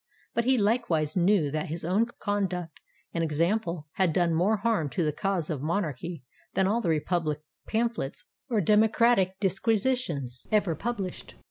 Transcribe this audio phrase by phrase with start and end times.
[0.33, 2.79] But he likewise knew that his own conduct
[3.13, 6.23] and example had done more harm to the cause of Monarchy
[6.55, 11.35] than all the republic pamphlets or democratic disquisitions ever published.